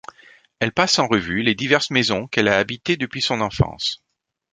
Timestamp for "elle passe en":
0.59-1.05